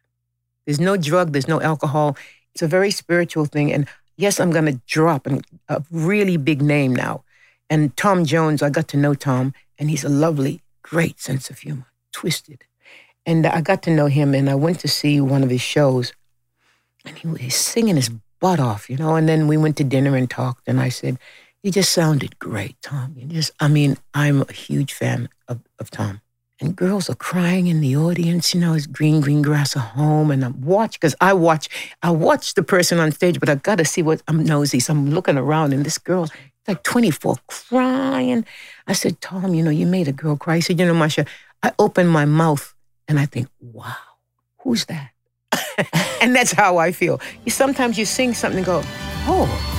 [0.66, 2.16] There's no drug, there's no alcohol.
[2.54, 3.74] It's a very spiritual thing.
[3.74, 5.28] And yes, I'm going to drop
[5.68, 7.24] a really big name now.
[7.70, 11.60] And Tom Jones, I got to know Tom, and he's a lovely, great sense of
[11.60, 12.64] humor, twisted.
[13.26, 16.14] And I got to know him, and I went to see one of his shows,
[17.06, 18.10] and he was singing his
[18.40, 19.16] butt off, you know.
[19.16, 21.18] And then we went to dinner and talked, and I said,
[21.64, 23.16] You just sounded great, Tom.
[23.18, 26.22] You just, I mean, I'm a huge fan of, of Tom
[26.62, 28.54] and girls are crying in the audience.
[28.54, 31.70] You know, it's green, green grass at home, and I'm watch because I watch.
[32.04, 34.80] I watch the person on stage, but I gotta see what I'm nosy.
[34.80, 36.32] So I'm looking around, and this girl's
[36.68, 38.46] like 24, crying.
[38.88, 40.56] I said, Tom, you know, you made a girl cry.
[40.56, 41.26] He said, you know, Marcia,
[41.64, 42.76] I open my mouth
[43.08, 43.96] and I think, wow,
[44.60, 45.12] who's that?
[46.22, 47.20] and that's how I feel.
[47.48, 48.82] Sometimes you sing something and go,
[49.28, 49.76] oh.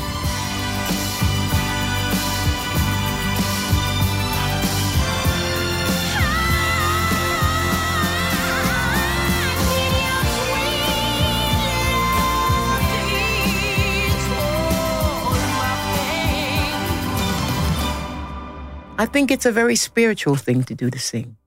[19.00, 21.38] I think it's a very spiritual thing to do to sing.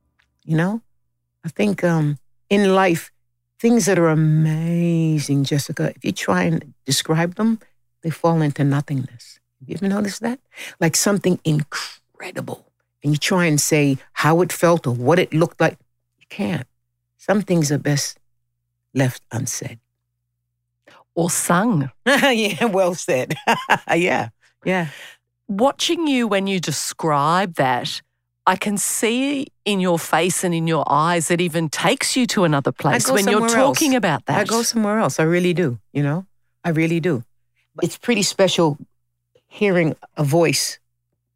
[0.44, 0.82] You know?
[1.46, 2.18] I think um,
[2.50, 3.12] in life,
[3.64, 7.60] things that are amazing, Jessica, if you try and describe them,
[8.02, 9.40] they fall into nothingness.
[9.62, 10.40] Have you ever noticed that?
[10.82, 12.74] Like something incredible.
[13.02, 15.78] And you try and say how it felt or what it looked like.
[16.20, 16.68] You can't.
[17.18, 18.20] Some things are best
[18.94, 19.80] left unsaid.
[21.16, 21.90] Or sung?
[22.06, 23.36] yeah, well said.
[23.96, 24.28] yeah,
[24.66, 24.88] yeah.
[25.48, 28.02] Watching you when you describe that,
[28.46, 32.44] I can see in your face and in your eyes that even takes you to
[32.44, 33.80] another place when you're somewhere else.
[33.80, 34.40] talking about that.
[34.40, 35.20] I go somewhere else.
[35.20, 35.80] I really do.
[35.94, 36.26] You know,
[36.64, 37.24] I really do.
[37.82, 38.78] It's pretty special
[39.48, 40.80] hearing a voice,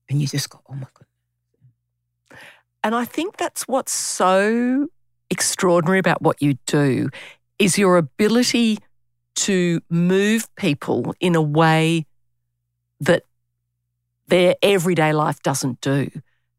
[0.10, 2.38] and you just go, "Oh my god!"
[2.84, 4.88] And I think that's what's so
[5.30, 7.10] extraordinary about what you do
[7.60, 8.80] is your ability
[9.36, 12.06] to move people in a way
[13.00, 13.24] that
[14.28, 16.10] their everyday life doesn't do.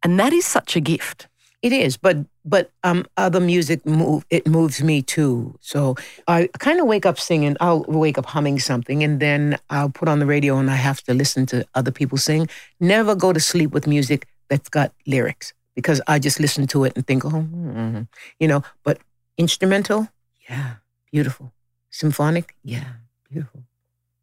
[0.02, 1.28] And that is such a gift.
[1.60, 5.58] It is, but but um, other music move it moves me too.
[5.60, 5.96] So
[6.28, 7.56] I kind of wake up singing.
[7.60, 11.02] I'll wake up humming something, and then I'll put on the radio, and I have
[11.02, 12.48] to listen to other people sing.
[12.78, 16.92] Never go to sleep with music that's got lyrics because I just listen to it
[16.94, 18.06] and think, oh, mm,
[18.38, 18.62] you know.
[18.84, 19.00] But
[19.36, 20.08] instrumental,
[20.48, 20.74] yeah,
[21.10, 21.52] beautiful.
[21.90, 22.84] Symphonic, yeah,
[23.28, 23.64] beautiful.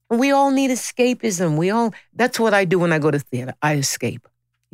[0.09, 1.57] We all need escapism.
[1.57, 1.93] We all.
[2.13, 3.55] That's what I do when I go to theater.
[3.61, 4.25] I escape.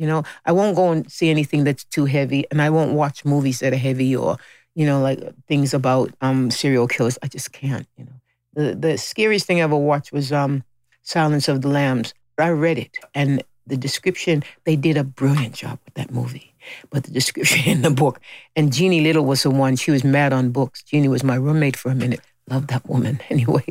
[0.02, 3.24] You know, I won't go and see anything that's too heavy, and I won't watch
[3.24, 4.36] movies that are heavy or,
[4.74, 7.20] you know, like things about um, serial killers.
[7.22, 7.86] I just can't.
[7.96, 8.20] You know,
[8.52, 10.64] the the scariest thing I ever watched was um,
[11.02, 12.14] Silence of the Lambs.
[12.36, 16.52] I read it, and the description they did a brilliant job with that movie.
[16.90, 18.20] But the description in the book,
[18.56, 19.76] and Jeannie Little was the one.
[19.76, 20.82] She was mad on books.
[20.82, 22.22] Jeannie was my roommate for a minute.
[22.50, 23.66] Loved that woman anyway,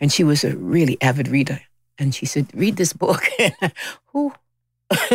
[0.00, 1.60] and she was a really avid reader.
[1.98, 3.24] And she said, "Read this book."
[4.12, 4.32] Who?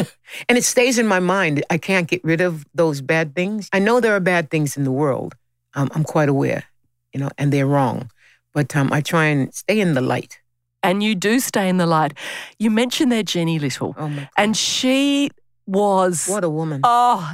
[0.49, 1.63] and it stays in my mind.
[1.69, 3.69] I can't get rid of those bad things.
[3.73, 5.35] I know there are bad things in the world.
[5.73, 6.63] Um, I'm quite aware,
[7.13, 8.11] you know, and they're wrong.
[8.53, 10.39] But um, I try and stay in the light.
[10.83, 12.13] And you do stay in the light.
[12.59, 14.29] You mentioned there Jenny Little, Oh my God.
[14.35, 15.29] and she
[15.67, 16.81] was, what a woman.
[16.83, 17.33] oh,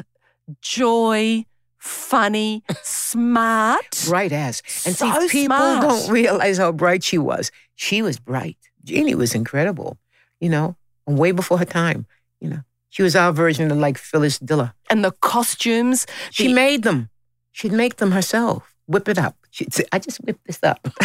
[0.62, 1.46] joy,
[1.80, 4.04] funny, smart.
[4.08, 4.62] bright as.
[4.86, 5.82] And So see, people smart.
[5.82, 7.52] don't realize how bright she was.
[7.76, 8.58] She was bright.
[8.84, 9.98] Jeannie was incredible,
[10.40, 10.76] you know,
[11.06, 12.06] way before her time,
[12.40, 12.62] you know.
[12.90, 14.74] She was our version of like Phyllis Diller.
[14.90, 16.06] And the costumes.
[16.32, 17.10] She the- made them.
[17.52, 18.74] She'd make them herself.
[18.88, 19.36] Whip it up.
[19.52, 20.88] She'd say, I just whipped this up.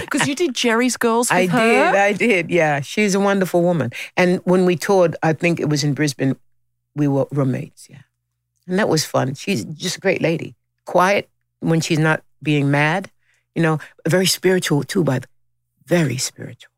[0.00, 1.58] Because you did Jerry's Girls with I her.
[1.92, 1.94] did.
[1.94, 2.50] I did.
[2.50, 2.80] Yeah.
[2.80, 3.90] She's a wonderful woman.
[4.16, 6.36] And when we toured, I think it was in Brisbane,
[6.94, 7.88] we were roommates.
[7.90, 8.02] Yeah.
[8.66, 9.34] And that was fun.
[9.34, 10.54] She's just a great lady.
[10.86, 11.28] Quiet
[11.60, 13.10] when she's not being mad.
[13.54, 13.78] You know,
[14.08, 15.26] very spiritual too, by the
[15.86, 16.71] very spiritual.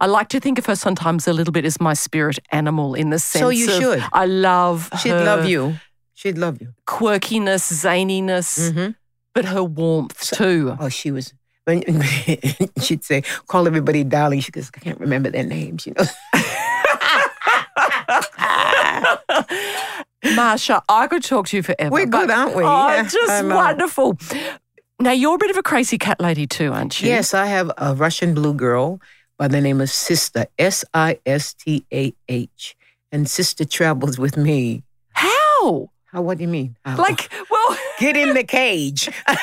[0.00, 3.10] I like to think of her sometimes a little bit as my spirit animal in
[3.10, 4.04] the sense So you of should.
[4.12, 5.76] I love She'd love you.
[6.14, 6.72] She'd love you.
[6.86, 8.90] quirkiness, zaniness, hmm
[9.32, 10.76] but her warmth too.
[10.80, 11.32] Oh, she was.
[11.64, 11.82] When
[12.82, 16.04] she'd say, "Call everybody darling," she goes, "I can't remember their names." You know.
[20.34, 21.90] Marcia, I could talk to you forever.
[21.90, 22.64] We're good, aren't we?
[22.64, 24.18] Oh, Yeah, just wonderful.
[24.98, 27.08] Now you're a bit of a crazy cat lady too, aren't you?
[27.08, 29.00] Yes, I have a Russian blue girl
[29.40, 32.76] by the name of Sister, S I S T A H.
[33.10, 34.84] And Sister travels with me.
[35.14, 35.90] How?
[36.04, 36.76] How, what do you mean?
[36.84, 36.98] How?
[36.98, 39.08] Like, well, get in the cage.
[39.26, 39.38] and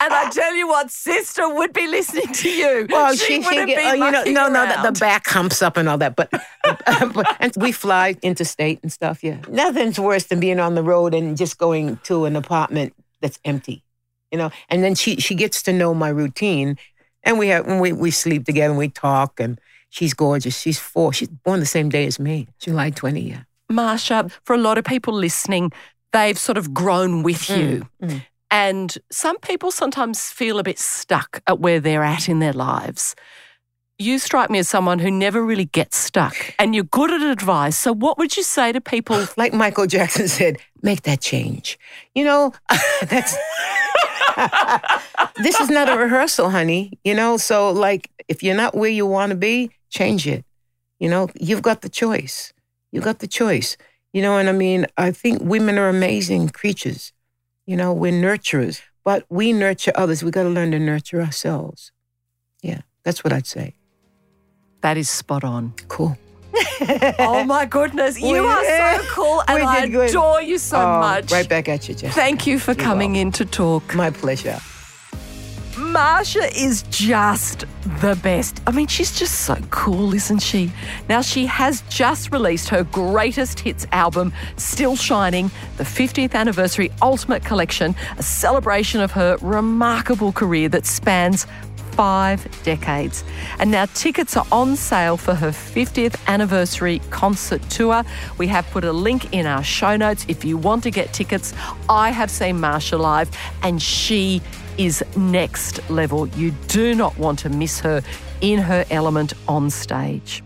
[0.00, 2.86] I tell you what, sister would be listening to you.
[2.90, 5.62] Well, she, she, wouldn't get, be oh, you know, no, no, the, the back humps
[5.62, 6.14] up and all that.
[6.14, 6.30] But,
[6.62, 9.24] but and we fly interstate and stuff.
[9.24, 13.38] Yeah, nothing's worse than being on the road and just going to an apartment that's
[13.46, 13.82] empty,
[14.30, 14.50] you know.
[14.68, 16.76] And then she she gets to know my routine,
[17.22, 19.40] and we have we we sleep together and we talk.
[19.40, 19.60] And
[19.90, 20.58] she's gorgeous.
[20.58, 21.12] She's four.
[21.12, 23.30] She's born the same day as me, July twenty.
[23.30, 23.42] Yeah.
[23.70, 25.72] Marcia, for a lot of people listening,
[26.12, 27.86] they've sort of grown with you.
[28.02, 28.22] mm.
[28.50, 33.14] And some people sometimes feel a bit stuck at where they're at in their lives.
[33.98, 37.76] You strike me as someone who never really gets stuck and you're good at advice.
[37.76, 39.26] So, what would you say to people?
[39.36, 41.78] Like Michael Jackson said, make that change.
[42.14, 42.52] You know,
[43.02, 43.36] that's
[45.36, 46.98] this is not a rehearsal, honey.
[47.04, 50.44] You know, so like if you're not where you want to be, change it.
[50.98, 52.52] You know, you've got the choice.
[52.92, 53.76] You got the choice.
[54.12, 57.12] You know, and I mean, I think women are amazing creatures.
[57.66, 60.22] You know, we're nurturers, but we nurture others.
[60.22, 61.92] We got to learn to nurture ourselves.
[62.62, 63.74] Yeah, that's what I'd say.
[64.80, 65.74] That is spot on.
[65.88, 66.16] Cool.
[67.18, 70.10] Oh my goodness, you are so cool and I good.
[70.10, 71.30] adore you so Oh, much.
[71.30, 72.14] Right back at you, Jess.
[72.14, 73.94] Thank you for coming in to talk.
[73.94, 74.58] My pleasure.
[75.76, 77.64] Marcia is just
[78.00, 78.60] the best.
[78.66, 80.72] I mean, she's just so cool, isn't she?
[81.08, 87.44] Now, she has just released her greatest hits album, Still Shining, the 50th anniversary Ultimate
[87.44, 91.46] Collection, a celebration of her remarkable career that spans
[91.98, 93.24] five decades.
[93.58, 98.04] And now tickets are on sale for her 50th anniversary concert tour.
[98.38, 101.52] We have put a link in our show notes if you want to get tickets.
[101.88, 103.28] I have seen Marcia live
[103.64, 104.40] and she
[104.76, 106.28] is next level.
[106.28, 108.00] You do not want to miss her
[108.42, 110.44] in her element on stage.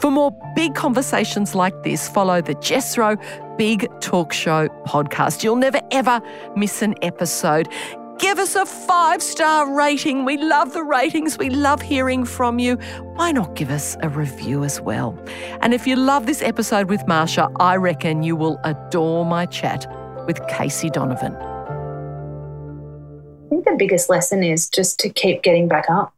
[0.00, 3.16] For more big conversations like this, follow the Jess Rowe
[3.56, 5.42] Big Talk Show podcast.
[5.42, 6.20] You'll never ever
[6.56, 7.70] miss an episode.
[8.18, 10.24] Give us a five star rating.
[10.24, 11.36] We love the ratings.
[11.36, 12.76] We love hearing from you.
[13.14, 15.18] Why not give us a review as well?
[15.62, 19.86] And if you love this episode with Marcia, I reckon you will adore my chat
[20.26, 21.34] with Casey Donovan.
[21.34, 26.14] I think the biggest lesson is just to keep getting back up.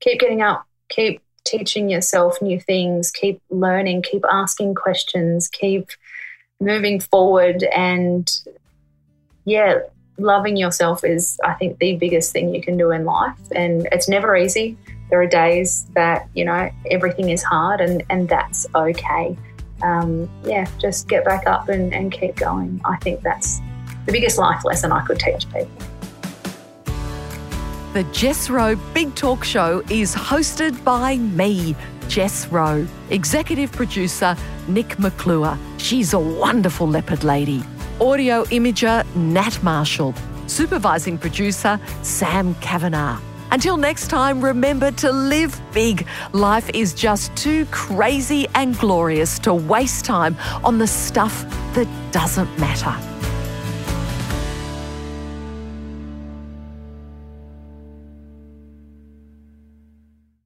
[0.00, 5.88] Keep getting up, keep teaching yourself new things, keep learning, keep asking questions, keep
[6.60, 7.64] moving forward.
[7.64, 8.30] And
[9.44, 9.80] yeah,
[10.18, 13.38] loving yourself is, I think, the biggest thing you can do in life.
[13.52, 14.76] And it's never easy.
[15.10, 19.36] There are days that, you know, everything is hard, and, and that's okay.
[19.82, 22.80] Um, yeah, just get back up and, and keep going.
[22.84, 23.60] I think that's
[24.06, 25.70] the biggest life lesson I could teach people.
[27.92, 31.74] The Jess Rowe Big Talk Show is hosted by me,
[32.08, 34.36] Jess Rowe, executive producer
[34.68, 35.56] Nic McClure.
[35.78, 37.62] She's a wonderful leopard lady.
[38.00, 40.12] Audio imager Nat Marshall.
[40.46, 43.18] Supervising producer Sam Kavanagh.
[43.52, 46.06] Until next time, remember to live big.
[46.32, 52.58] Life is just too crazy and glorious to waste time on the stuff that doesn't
[52.58, 53.15] matter.